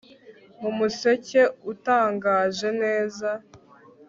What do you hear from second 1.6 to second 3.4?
utangaje neza